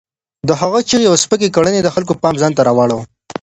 د 0.47 0.49
هغه 0.61 0.79
چیغې 0.89 1.07
او 1.09 1.15
سپکې 1.23 1.49
کړنې 1.55 1.79
د 1.83 1.89
خلکو 1.95 2.13
پام 2.21 2.35
ځان 2.41 2.51
ته 2.57 2.61
رااړاوه. 2.67 3.03